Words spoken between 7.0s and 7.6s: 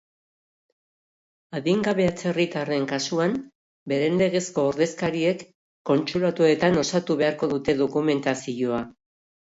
beharko